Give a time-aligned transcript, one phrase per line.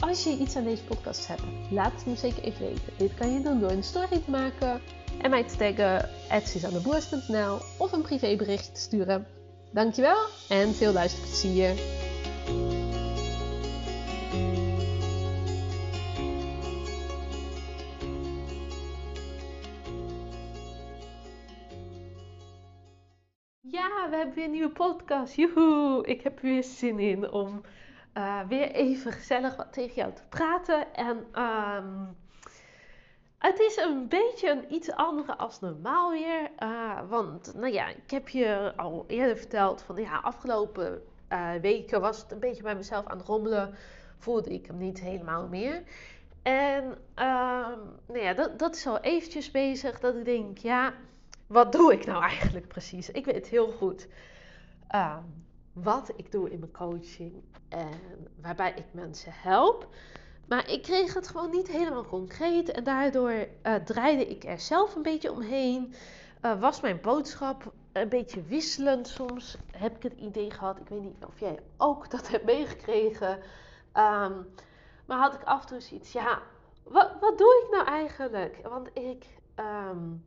[0.00, 2.92] Als je iets aan deze podcast hebt, laat het me zeker even weten.
[2.96, 4.80] Dit kan je doen door een story te maken
[5.22, 6.08] en mij te taggen
[6.46, 9.26] @suzanneboers.nl of een privébericht te sturen.
[9.72, 11.74] Dankjewel en veel luisterplezier.
[23.60, 25.34] Ja, we hebben weer een nieuwe podcast.
[25.34, 26.06] Joehoe!
[26.06, 27.60] Ik heb er weer zin in om
[28.14, 30.94] uh, weer even gezellig wat tegen jou te praten.
[30.94, 32.16] En um,
[33.38, 36.50] het is een beetje een iets andere als normaal weer.
[36.58, 42.00] Uh, want, nou ja, ik heb je al eerder verteld van ja, afgelopen uh, weken
[42.00, 43.74] was het een beetje bij mezelf aan het rommelen.
[44.18, 45.82] Voelde ik hem niet helemaal meer.
[46.42, 47.68] En uh,
[48.06, 50.92] nou ja, dat, dat is al eventjes bezig dat ik denk, ja,
[51.46, 53.10] wat doe ik nou eigenlijk precies?
[53.10, 54.08] Ik weet heel goed
[54.94, 55.16] uh,
[55.72, 59.88] wat ik doe in mijn coaching en waarbij ik mensen help.
[60.48, 64.94] Maar ik kreeg het gewoon niet helemaal concreet en daardoor uh, draaide ik er zelf
[64.94, 65.94] een beetje omheen.
[66.42, 69.56] Uh, was mijn boodschap een beetje wisselend soms.
[69.70, 73.38] Heb ik het idee gehad, ik weet niet of jij ook dat hebt meegekregen.
[73.94, 74.46] Um,
[75.06, 76.42] maar had ik af en toe zoiets, ja,
[76.82, 78.60] wat, wat doe ik nou eigenlijk?
[78.62, 80.24] Want ik, um,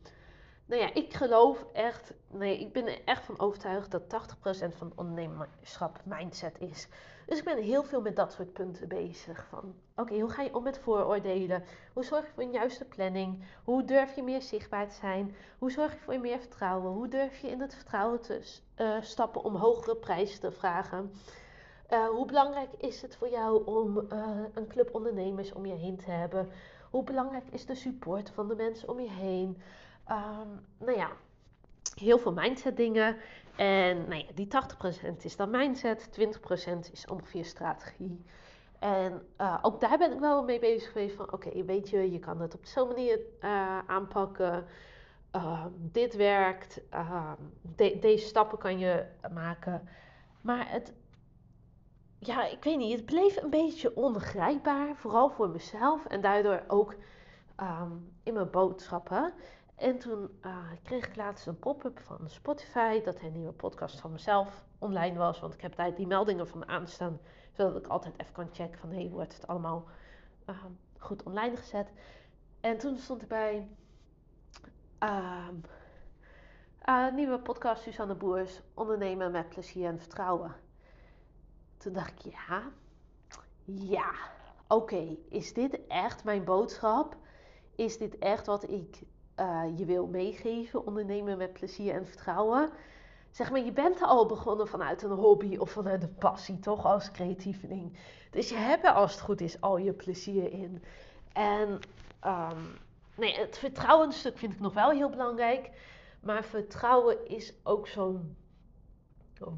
[0.66, 4.92] nou ja, ik geloof echt, nee, ik ben er echt van overtuigd dat 80% van
[4.96, 6.88] ondernemerschap mindset is.
[7.26, 9.46] Dus ik ben heel veel met dat soort punten bezig.
[9.50, 11.64] Van oké, hoe ga je om met vooroordelen?
[11.94, 13.44] Hoe zorg je voor een juiste planning?
[13.64, 15.36] Hoe durf je meer zichtbaar te zijn?
[15.58, 16.92] Hoe zorg je voor meer vertrouwen?
[16.92, 21.12] Hoe durf je in het vertrouwen te uh, stappen om hogere prijzen te vragen?
[21.90, 25.98] Uh, hoe belangrijk is het voor jou om uh, een club ondernemers om je heen
[25.98, 26.50] te hebben?
[26.90, 29.62] Hoe belangrijk is de support van de mensen om je heen?
[30.12, 31.12] Um, nou ja,
[31.96, 33.18] heel veel mindset dingen.
[33.56, 34.48] En nou ja, die
[35.14, 38.26] 80% is dan mindset, 20% is ongeveer strategie.
[38.80, 42.20] En uh, ook daar ben ik wel mee bezig geweest van, oké, weet je, je
[42.20, 44.66] kan het op zo'n manier uh, aanpakken.
[45.36, 46.82] Uh, dit werkt,
[47.76, 49.88] de, deze stappen kan je maken.
[50.42, 50.94] Maar het,
[52.20, 56.96] ja, ik weet niet, het bleef een beetje onbegrijpbaar, vooral voor mezelf en daardoor ook
[58.24, 59.34] in mijn boodschappen.
[59.84, 64.12] En toen uh, kreeg ik laatst een pop-up van Spotify dat een nieuwe podcast van
[64.12, 65.40] mezelf online was.
[65.40, 67.20] Want ik heb daar die meldingen van aanstaan,
[67.52, 69.88] zodat ik altijd even kan checken van hé, hey, wordt het allemaal
[70.50, 70.64] uh,
[70.98, 71.92] goed online gezet.
[72.62, 73.68] En toen stond erbij
[75.00, 75.48] uh,
[77.14, 80.56] nieuwe podcast Susanne Boers, ondernemen met plezier en vertrouwen.
[81.78, 82.72] Toen dacht ik ja,
[83.66, 84.12] ja,
[84.68, 87.18] oké, is dit echt mijn boodschap?
[87.76, 89.04] Is dit echt wat ik
[89.40, 92.70] uh, je wil meegeven, ondernemen met plezier en vertrouwen.
[93.32, 97.12] Zeg maar, je bent al begonnen vanuit een hobby of vanuit een passie, toch als
[97.12, 97.98] creatieveling.
[98.32, 100.84] Dus je hebt er als het goed is al je plezier in.
[101.34, 101.80] En
[102.26, 102.78] um,
[103.16, 105.70] nee, het vertrouwensstuk vind ik nog wel heel belangrijk.
[106.22, 108.38] Maar vertrouwen is ook zo'n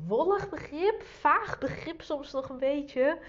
[0.08, 3.20] wollig begrip, vaag begrip soms nog een beetje.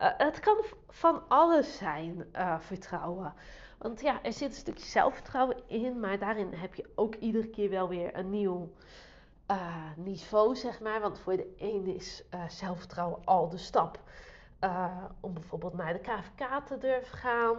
[0.00, 3.34] Uh, het kan van alles zijn, uh, vertrouwen.
[3.84, 7.70] Want ja, er zit een stukje zelfvertrouwen in, maar daarin heb je ook iedere keer
[7.70, 8.72] wel weer een nieuw
[9.50, 11.00] uh, niveau, zeg maar.
[11.00, 13.98] Want voor de een is uh, zelfvertrouwen al de stap
[14.60, 17.56] uh, om bijvoorbeeld naar de KVK te durven gaan.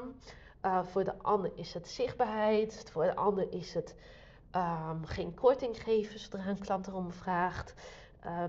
[0.84, 2.90] voor de ander is het zichtbaarheid.
[2.91, 3.96] Voor de ander is het
[4.56, 7.74] um, geen korting geven zodra een klant erom vraagt.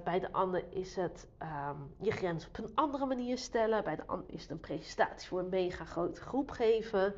[0.05, 3.85] bij de ander is het um, je grens op een andere manier stellen.
[3.85, 7.15] Bij de ander is het een presentatie voor een mega grote groep geven.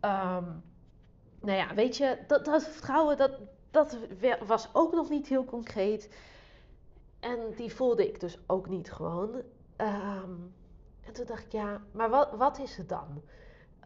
[0.00, 0.62] Um,
[1.40, 3.38] nou ja, weet je, dat, dat vertrouwen, dat,
[3.70, 3.98] dat
[4.46, 6.14] was ook nog niet heel concreet.
[7.20, 9.34] En die voelde ik dus ook niet gewoon.
[9.76, 10.54] Um,
[11.04, 13.22] en toen dacht ik, ja, maar wat, wat is het dan?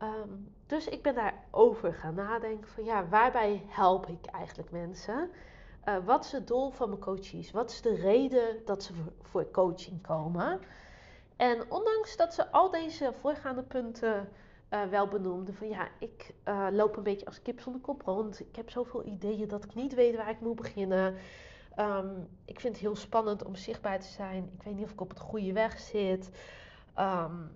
[0.02, 5.30] Um, dus ik ben daarover gaan nadenken van, ja, waarbij help ik eigenlijk mensen?
[5.84, 7.50] Uh, wat is het doel van mijn coaches?
[7.50, 10.60] Wat is de reden dat ze voor, voor coaching komen?
[11.36, 14.28] En ondanks dat ze al deze voorgaande punten
[14.70, 15.52] uh, wel benoemde.
[15.52, 18.40] Van ja, ik uh, loop een beetje als kip zonder kop rond.
[18.40, 21.14] Ik heb zoveel ideeën dat ik niet weet waar ik moet beginnen.
[21.78, 24.50] Um, ik vind het heel spannend om zichtbaar te zijn.
[24.54, 26.30] Ik weet niet of ik op het goede weg zit.
[26.98, 27.50] Um,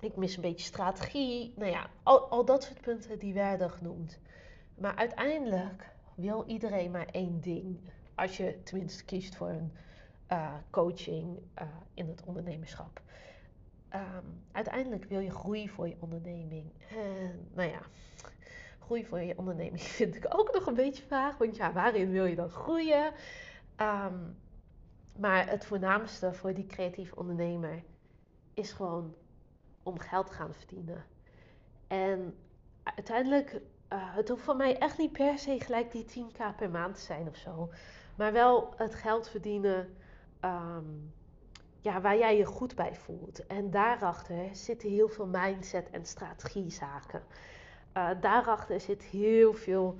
[0.00, 1.52] ik mis een beetje strategie.
[1.56, 4.18] Nou ja, al, al dat soort punten die werden genoemd.
[4.74, 7.80] Maar uiteindelijk wil iedereen maar één ding.
[8.14, 9.72] Als je tenminste kiest voor een
[10.32, 11.38] uh, coaching
[11.94, 13.00] in het ondernemerschap.
[13.94, 16.72] Um, uiteindelijk wil je groei voor je onderneming.
[16.90, 17.80] En nou ja,
[18.78, 21.38] groei voor je onderneming vind ik ook nog een beetje vaag.
[21.38, 23.12] Want ja, waarin wil je dan groeien?
[23.76, 24.36] Um,
[25.18, 27.82] maar het voornaamste voor die creatieve ondernemer
[28.54, 29.14] is gewoon
[29.82, 31.04] om geld gaan verdienen.
[31.86, 32.36] En
[32.82, 33.52] uiteindelijk,
[33.92, 37.00] uh, het hoeft voor mij echt niet per se gelijk die 10k per maand te
[37.00, 37.70] zijn of zo.
[38.16, 39.96] Maar wel het geld verdienen
[40.44, 41.12] um,
[41.80, 43.46] ja, waar jij je goed bij voelt.
[43.46, 47.22] En daarachter zitten heel veel mindset en strategiezaken.
[47.96, 49.96] Uh, daarachter zit heel veel,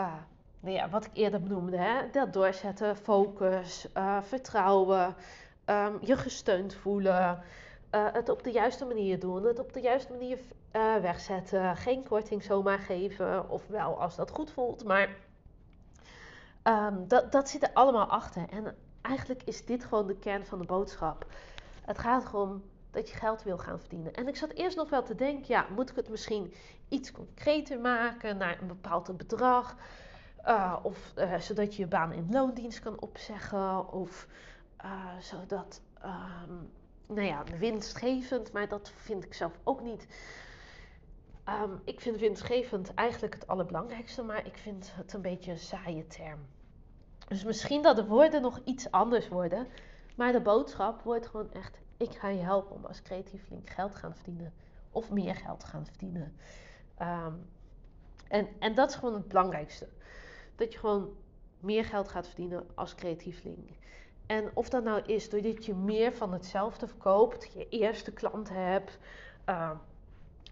[0.00, 0.12] uh,
[0.60, 2.10] nou ja, wat ik eerder benoemde, hè?
[2.10, 5.14] dat doorzetten, focus, uh, vertrouwen,
[5.66, 7.42] um, je gesteund voelen,
[7.90, 10.38] het op de juiste manier doen, het op de juiste manier
[11.00, 15.08] wegzetten, geen korting zomaar geven, of wel als dat goed voelt, maar
[16.62, 18.42] um, dat, dat zit er allemaal achter.
[18.50, 21.26] En eigenlijk is dit gewoon de kern van de boodschap.
[21.84, 24.14] Het gaat erom dat je geld wil gaan verdienen.
[24.14, 26.54] En ik zat eerst nog wel te denken, ja, moet ik het misschien
[26.88, 29.76] iets concreter maken naar een bepaald bedrag?
[30.46, 33.92] Uh, of uh, zodat je je baan in loondienst kan opzeggen.
[33.92, 34.26] Of
[34.84, 36.70] uh, zodat, um,
[37.06, 40.06] nou ja, winstgevend, maar dat vind ik zelf ook niet.
[41.48, 46.06] Um, ik vind winstgevend eigenlijk het allerbelangrijkste, maar ik vind het een beetje een saaie
[46.06, 46.38] term.
[47.28, 49.66] Dus misschien dat de woorden nog iets anders worden.
[50.16, 54.14] Maar de boodschap wordt gewoon echt: ik ga je helpen om als creatieveling geld gaan
[54.14, 54.52] verdienen.
[54.90, 56.36] Of meer geld gaan verdienen.
[57.02, 57.48] Um,
[58.28, 59.88] en, en dat is gewoon het belangrijkste.
[60.56, 61.16] Dat je gewoon
[61.60, 63.76] meer geld gaat verdienen als creatieveling.
[64.26, 68.98] En of dat nou is doordat je meer van hetzelfde verkoopt, je eerste klant hebt,
[69.48, 69.70] uh,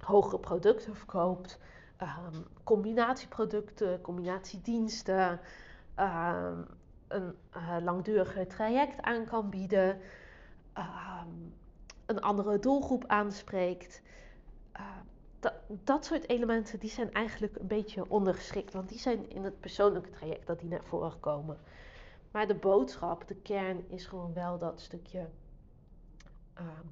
[0.00, 1.58] hogere producten verkoopt,
[2.02, 5.40] um, combinatieproducten, combinatiediensten,
[5.96, 10.00] een uh, langduriger traject aan kan bieden,
[10.78, 11.22] uh,
[12.06, 14.02] een andere doelgroep aanspreekt.
[14.76, 14.86] Uh,
[15.40, 19.60] dat, dat soort elementen die zijn eigenlijk een beetje ondergeschikt, want die zijn in het
[19.60, 21.58] persoonlijke traject dat die naar voren komen.
[22.30, 25.28] Maar de boodschap, de kern is gewoon wel dat stukje
[26.54, 26.86] ehm,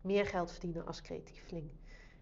[0.00, 1.70] meer geld verdienen als creatieveling.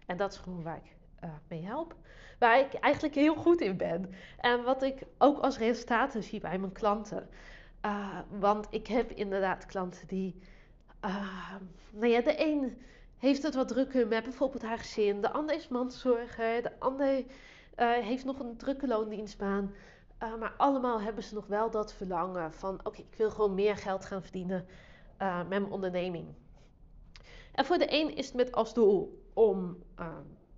[0.05, 1.95] En dat is gewoon waar ik uh, mee help.
[2.39, 4.13] Waar ik eigenlijk heel goed in ben.
[4.37, 7.29] En wat ik ook als resultaten zie bij mijn klanten.
[7.85, 10.35] Uh, want ik heb inderdaad klanten die.
[11.05, 11.55] Uh,
[11.91, 12.81] nou ja, de een
[13.17, 15.21] heeft het wat drukker met bijvoorbeeld haar gezin.
[15.21, 16.61] De ander is mandzorger.
[16.61, 17.23] De ander
[17.77, 19.73] heeft nog een drukke loondienstbaan.
[20.39, 24.05] maar allemaal hebben ze nog wel dat verlangen van: oké, ik wil gewoon meer geld
[24.05, 24.65] gaan verdienen
[25.17, 26.27] met mijn onderneming.
[27.53, 29.77] En voor de een is het met als doel om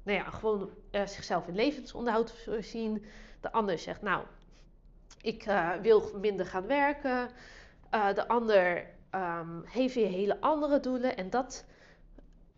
[0.10, 3.06] nou ja, gewoon uh, zichzelf in levensonderhoud voorzien.
[3.42, 4.26] De ander zegt, nou,
[5.22, 7.30] ik uh, wil minder gaan werken.
[7.94, 8.86] Uh, de ander
[9.16, 11.18] um, heeft weer hele andere doelen.
[11.18, 11.66] En dat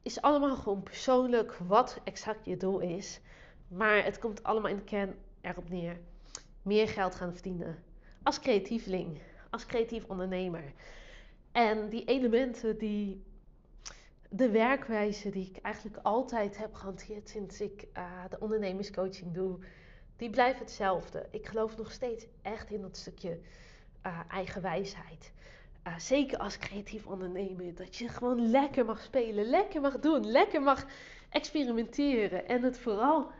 [0.01, 3.19] is allemaal gewoon persoonlijk wat exact je doel is.
[3.67, 5.99] Maar het komt allemaal in de kern erop neer.
[6.61, 7.83] Meer geld gaan verdienen.
[8.23, 10.73] Als creatieveling, als creatief ondernemer.
[11.51, 13.23] En die elementen die
[14.33, 19.59] de werkwijze die ik eigenlijk altijd heb gehanteerd sinds ik uh, de ondernemerscoaching doe,
[20.15, 21.27] die blijft hetzelfde.
[21.31, 23.39] Ik geloof nog steeds echt in dat stukje
[24.05, 25.31] uh, eigen wijsheid.
[25.87, 30.61] Uh, zeker als creatief ondernemer, dat je gewoon lekker mag spelen, lekker mag doen, lekker
[30.61, 30.85] mag
[31.29, 33.31] experimenteren en het vooral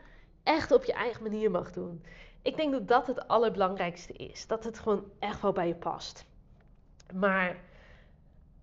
[0.42, 2.04] echt op je eigen manier mag doen.
[2.42, 6.24] Ik denk dat dat het allerbelangrijkste is, dat het gewoon echt wel bij je past.
[7.14, 7.56] Maar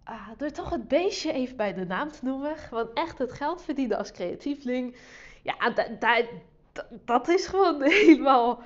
[0.09, 2.57] uh, door toch het beestje even bij de naam te noemen.
[2.57, 4.95] Gewoon echt het geld verdienen als creatieveling.
[5.41, 5.73] Ja,
[7.05, 8.63] dat is gewoon helemaal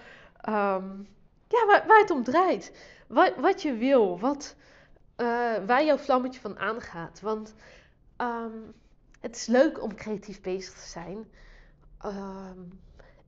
[0.49, 1.07] um,
[1.47, 2.71] ja, waar, waar, het om draait.
[3.07, 4.55] Wat, wat je wil, wat,
[5.17, 7.21] uh, waar jouw vlammetje van aangaat.
[7.21, 7.53] Want
[8.17, 8.73] um,
[9.19, 11.27] het is leuk om creatief bezig te zijn.
[12.05, 12.79] Um,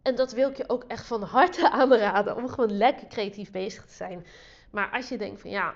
[0.02, 2.36] en dat wil ik je ook echt van harte aanraden.
[2.36, 4.26] Om gewoon lekker creatief bezig te zijn.
[4.72, 5.76] Maar als je denkt van ja,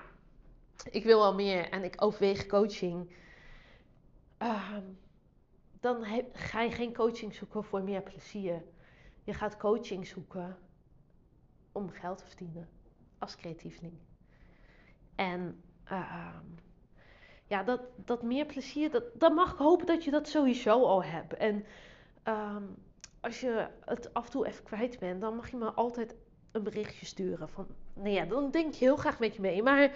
[0.90, 3.14] ik wil wel meer en ik overweeg coaching,
[4.42, 4.76] uh,
[5.80, 8.62] dan ga je geen coaching zoeken voor meer plezier.
[9.24, 10.58] Je gaat coaching zoeken
[11.72, 12.68] om geld te verdienen
[13.18, 13.94] als creatieveling.
[15.14, 16.34] En uh,
[17.46, 21.04] ja, dat, dat meer plezier, dat, dan mag ik hopen dat je dat sowieso al
[21.04, 21.34] hebt.
[21.34, 21.64] En
[22.24, 22.76] um,
[23.20, 26.14] als je het af en toe even kwijt bent, dan mag je me altijd
[26.52, 27.48] een berichtje sturen.
[27.48, 29.62] Van, nou ja, dan denk je heel graag met je mee.
[29.62, 29.94] Maar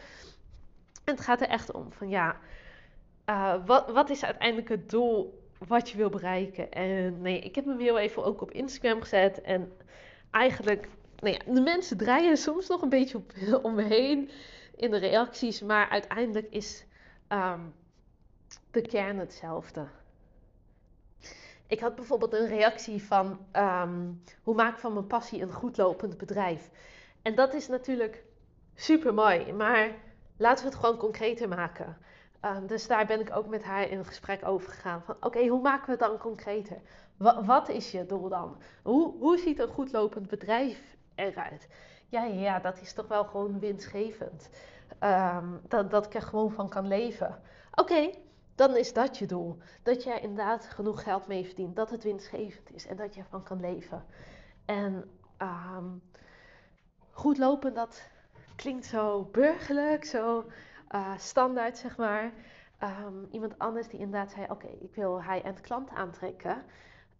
[1.04, 2.36] en het gaat er echt om van ja,
[3.26, 6.72] uh, wat, wat is uiteindelijk het doel wat je wil bereiken.
[6.72, 9.40] En nee, ik heb hem heel even ook op Instagram gezet.
[9.40, 9.72] En
[10.30, 13.22] eigenlijk, nou ja, de mensen draaien soms nog een beetje
[13.62, 14.30] om me heen
[14.76, 15.62] in de reacties.
[15.62, 16.84] Maar uiteindelijk is
[17.28, 17.60] ehm,
[18.70, 19.86] de kern hetzelfde.
[21.66, 24.10] Ik had bijvoorbeeld een reactie van ehm,
[24.42, 26.70] hoe maak ik van mijn passie een goed lopend bedrijf.
[27.22, 28.24] En dat is natuurlijk
[28.74, 29.90] super mooi, maar
[30.36, 31.96] laten we het gewoon concreter maken.
[32.40, 35.02] Ehm, dus daar ben ik ook met haar in gesprek over gegaan.
[35.02, 36.80] Van oké, hoe maken we het dan concreter?
[37.44, 38.56] wat is je doel dan?
[38.82, 41.68] Hoe, hoe ziet een goed lopend bedrijf eruit?
[42.08, 44.50] Ja, ja, dat is toch wel gewoon winstgevend.
[44.98, 47.40] Ehm, dat, dat ik er gewoon van kan leven.
[47.74, 48.10] Oké,
[48.54, 49.58] dan is dat je doel.
[49.82, 51.76] Dat je inderdaad genoeg geld mee verdient.
[51.76, 54.04] Dat het winstgevend is en dat je ervan kan leven.
[54.64, 56.02] En um,
[57.10, 58.08] goed lopen, dat
[58.56, 60.44] klinkt zo burgerlijk, zo
[60.94, 62.32] uh, standaard zeg maar.
[62.82, 66.62] Um, iemand anders die inderdaad zei: Oké, ik wil high-end klanten aantrekken.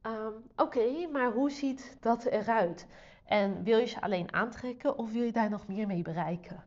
[0.07, 2.87] Um, Oké, maar hoe ziet dat eruit?
[3.25, 6.65] En wil je ze alleen aantrekken of wil je daar nog meer mee bereiken?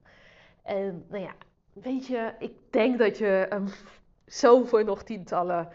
[0.64, 1.32] En nou ja,
[1.74, 3.68] weet je, ik denk dat je um,
[4.42, 5.70] zo voor nog tientallen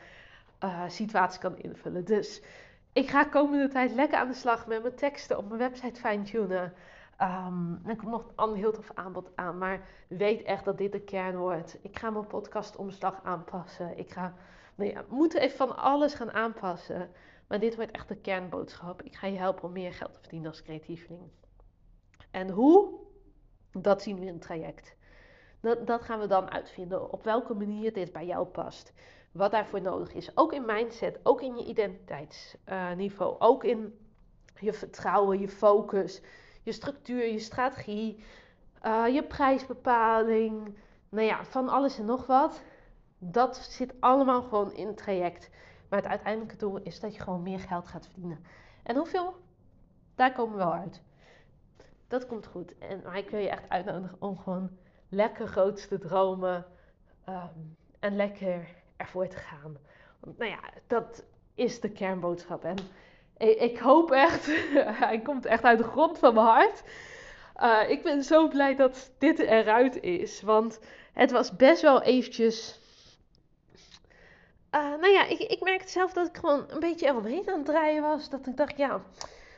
[0.65, 2.05] uh, situaties kan invullen.
[2.05, 2.43] Dus
[2.93, 6.73] ik ga komende tijd lekker aan de slag met mijn teksten op mijn website fine-tunen.
[7.23, 11.01] Um, er komt nog een heel tof aanbod aan, maar weet echt dat dit de
[11.01, 11.79] kern wordt.
[11.83, 13.99] Ik ga mijn podcastomslag aanpassen.
[13.99, 14.35] Ik ga,
[14.75, 17.11] nou ja, moeten even van alles gaan aanpassen.
[17.47, 19.03] Maar dit wordt echt de kernboodschap.
[19.03, 21.23] Ik ga je helpen om meer geld te verdienen als creatieveling.
[22.31, 23.01] En hoe?
[23.73, 24.97] Dat zien we in het traject.
[25.61, 27.13] Dat, dat gaan we dan uitvinden.
[27.13, 28.93] Op welke manier dit bij jou past.
[29.33, 30.37] Wat daarvoor nodig is.
[30.37, 33.37] Ook in mindset, ook in je identiteitsniveau.
[33.39, 33.99] ook in
[34.61, 36.23] je vertrouwen, je focus,
[36.63, 38.25] je structuur, je strategie,
[38.83, 40.77] uh, je prijsbepaling.
[41.09, 42.63] Nou ja, van alles en nog wat.
[43.19, 45.51] Dat zit allemaal gewoon in het traject.
[45.89, 48.45] Maar het uiteindelijke doel is dat je gewoon meer geld gaat verdienen.
[48.83, 49.37] En hoeveel?
[50.15, 51.03] Daar komen we wel uit.
[52.09, 52.79] Dat komt goed.
[52.79, 54.71] En, maar ik wil je echt uitnodigen om gewoon
[55.09, 56.67] lekker groot te dromen.
[57.25, 57.59] Ehm,
[57.99, 59.77] en lekker ervoor te gaan.
[60.21, 62.65] Want, nou ja, dat is de kernboodschap.
[62.65, 62.77] En
[63.49, 64.47] ik, hoop echt,
[65.07, 66.83] hij komt echt uit de grond van mijn hart.
[67.63, 70.43] Uh, ik ben zo blij dat dit eruit is.
[70.43, 70.81] Want
[71.13, 72.81] het was best wel eventjes
[74.75, 77.65] uh, nou ja, ik, ik merkte zelf dat ik gewoon een beetje eromheen aan het
[77.65, 78.29] draaien was.
[78.31, 79.01] Dat ik dacht, ja,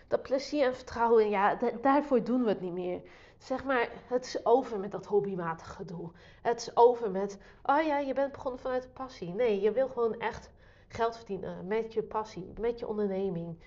[0.09, 3.01] dat plezier en vertrouwen, ja, daarvoor doen we het niet meer.
[3.39, 6.11] Zeg maar, het is over met dat hobbymatige gedoe.
[6.43, 9.35] Het is over met, oh ja, je bent begonnen vanuit passie.
[9.35, 10.51] Nee, je wil gewoon echt
[10.95, 13.59] geld verdienen met je passie, met je onderneming,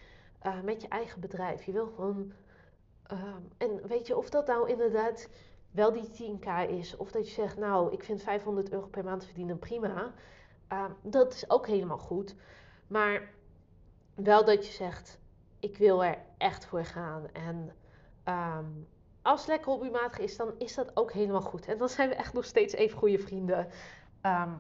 [0.46, 1.64] uh, met je eigen bedrijf.
[1.64, 2.32] Je wil gewoon,
[3.12, 5.30] uh, en weet je, of dat nou inderdaad
[5.72, 9.26] wel die 10k is, of dat je zegt, nou, ik vind 500 euro per maand
[9.26, 10.14] verdienen prima.
[10.68, 12.36] Ehm, dat is ook helemaal goed.
[12.88, 13.30] Maar
[14.16, 15.20] wel dat je zegt,
[15.60, 17.28] ik wil er echt voor gaan.
[17.34, 17.76] En
[18.26, 18.88] um,
[19.22, 21.66] als het lekker hobbymatig is, dan is dat ook helemaal goed.
[21.66, 23.68] En dan zijn we echt nog steeds even goede vrienden.
[24.22, 24.52] Ehm,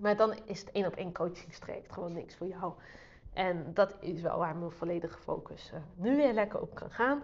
[0.00, 2.72] maar dan is het één op één coachingstraject gewoon niks voor jou.
[3.32, 7.22] En dat is wel waar mijn volledige focus uh, nu weer lekker op kan gaan.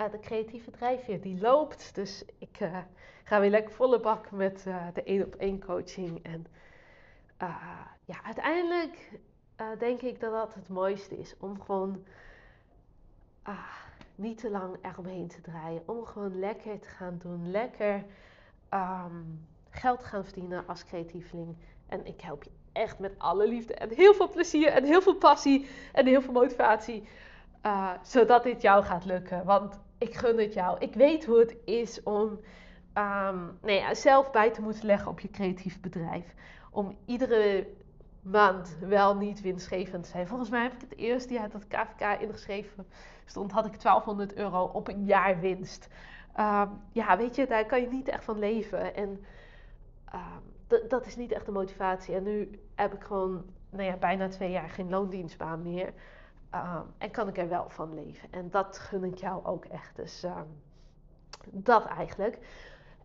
[0.00, 1.94] Uh, de creatieve drijfveer die loopt.
[1.94, 2.78] Dus ik uh,
[3.24, 4.62] ga weer lekker volle bak met
[4.94, 6.22] de één op één coaching.
[6.22, 6.46] En
[8.04, 9.20] ja, uiteindelijk
[9.78, 11.34] denk ik dat dat het mooiste is.
[11.38, 12.04] Om gewoon
[13.48, 13.58] uh,
[14.14, 15.82] niet te lang eromheen te draaien.
[15.86, 17.50] Om gewoon lekker te gaan doen.
[17.50, 18.04] Lekker
[18.74, 21.56] um, geld gaan verdienen als creatieveling.
[21.88, 25.16] En ik help je echt met alle liefde en heel veel plezier en heel veel
[25.16, 27.08] passie en heel veel motivatie.
[28.02, 29.44] zodat dit jou gaat lukken.
[29.44, 30.78] Want ik gun het jou.
[30.78, 32.40] Ik weet hoe het is om
[32.94, 36.34] um, nee, zelf bij te moeten leggen op je creatief bedrijf
[36.70, 37.66] om iedere
[38.22, 40.26] maand wel niet winstgevend te zijn.
[40.26, 42.86] Volgens mij heb ik het eerste jaar dat KVK ingeschreven
[43.24, 45.88] stond, had ik 1200 euro op een jaar winst.
[46.34, 48.94] Ehm, ja, weet je, daar kan je niet echt van leven.
[48.94, 49.24] En
[50.14, 50.36] uh,
[50.88, 52.14] dat is niet echt de motivatie.
[52.14, 55.92] En nu heb ik gewoon, nou ja, bijna twee jaar geen loondienstbaan meer.
[56.54, 58.32] Uh, en kan ik er wel van leven.
[58.32, 59.96] En dat gun ik jou ook echt.
[59.96, 60.26] Dus
[61.50, 62.38] dat eigenlijk.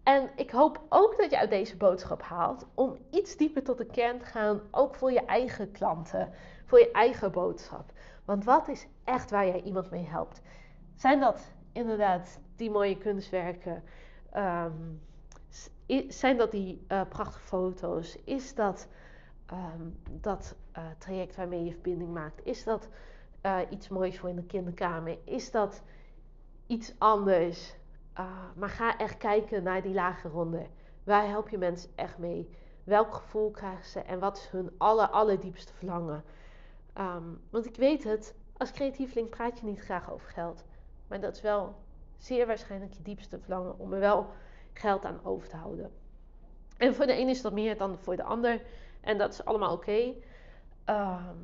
[0.04, 3.86] En ik hoop ook dat je uit deze boodschap haalt om iets dieper tot de
[3.86, 6.34] kern te gaan, ook voor je eigen klanten,
[6.66, 7.92] voor je eigen boodschap.
[8.26, 10.42] Want wat is echt waar jij iemand mee helpt?
[10.96, 13.84] Zijn dat inderdaad die mooie kunstwerken?
[14.36, 15.02] Um,
[16.08, 18.18] zijn dat die uh, prachtige foto's?
[18.24, 18.88] Is dat
[19.52, 22.46] um, dat uh, traject waarmee je verbinding maakt?
[22.46, 22.90] Is dat
[23.46, 25.18] uh, iets moois voor in de kinderkamer?
[25.24, 25.82] Is dat
[26.68, 27.76] iets anders?
[28.20, 30.66] Uh, maar ga echt kijken naar die lage ronde.
[31.04, 32.50] Waar help je mensen echt mee?
[32.84, 36.24] Welk gevoel krijgen ze en wat is hun aller, allerdiepste verlangen?
[36.94, 40.64] Ehm, want ik weet het, als creatieveling praat je niet graag over geld.
[41.08, 41.76] Maar dat is wel
[42.18, 44.30] zeer waarschijnlijk je diepste verlangen om er wel
[44.74, 45.92] geld aan over te houden.
[46.78, 48.62] En voor de een is dat meer dan voor de ander.
[49.02, 50.14] En dat is allemaal oké.
[50.86, 51.36] Ehm,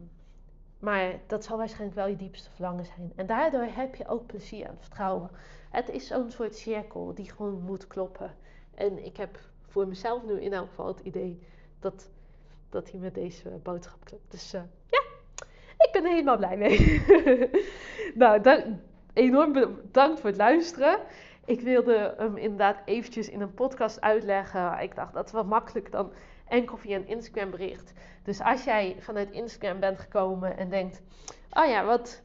[0.80, 3.12] maar dat zal waarschijnlijk wel je diepste verlangen zijn.
[3.16, 5.30] En daardoor heb je ook plezier aan vertrouwen.
[5.70, 8.36] Het is zo'n soort cirkel die gewoon moet kloppen.
[8.76, 11.40] En ik heb voor mezelf nu in elk geval het idee
[11.80, 12.10] dat,
[12.70, 14.32] dat hij met deze boodschap klopt.
[14.32, 15.02] Dus uh, ja,
[15.78, 17.02] ik ben er helemaal blij mee.
[18.22, 18.42] nou,
[19.14, 21.00] enorm bedankt voor het luisteren.
[21.50, 24.80] Ik wilde hem inderdaad eventjes in een podcast uitleggen.
[24.80, 26.14] Ik dacht dat is wel makkelijk dan
[26.48, 27.94] enkel via een Instagram bericht.
[28.24, 31.02] Dus als jij vanuit Instagram bent gekomen en denkt:
[31.52, 32.22] Oh ja, wat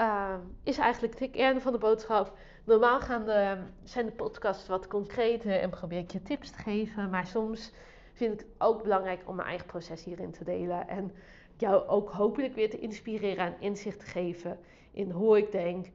[0.00, 2.36] uh, is eigenlijk de kern van de boodschap?
[2.64, 7.10] Normaal gaan de, zijn de podcasts wat concreter en probeer ik je tips te geven.
[7.10, 7.72] Maar soms
[8.12, 10.88] vind ik het ook belangrijk om mijn eigen proces hierin te delen.
[10.88, 11.12] En
[11.56, 14.58] jou ook hopelijk weer te inspireren en inzicht te geven
[14.92, 15.86] in hoe ik denk,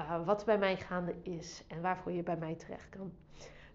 [0.00, 3.12] uh, wat bij mij gaande is en waarvoor je bij mij terecht kan.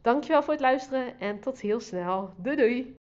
[0.02, 2.34] Dankjewel voor het luisteren en tot heel snel.
[2.38, 2.96] Doei doei!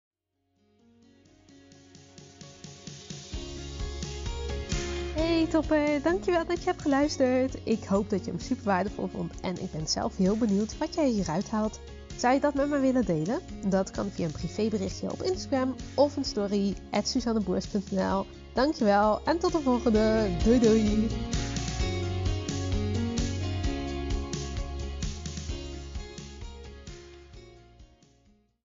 [5.14, 7.66] Hey topper, dankjewel dat je hebt geluisterd.
[7.66, 10.94] Ik hoop dat je hem super waardevol vond en ik ben zelf heel benieuwd wat
[10.94, 11.80] jij hieruit haalt.
[12.16, 13.40] Zou je dat met me willen delen?
[13.66, 19.60] Dat kan via een privéberichtje op Instagram of een story at Dankjewel en tot de
[19.60, 20.28] volgende.
[20.44, 21.08] Doei doei!